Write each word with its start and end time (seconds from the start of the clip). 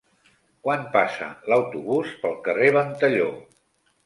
Quan 0.67 0.87
passa 0.95 1.27
l'autobús 1.51 2.15
pel 2.25 2.35
carrer 2.49 2.71
Ventalló? 2.79 3.31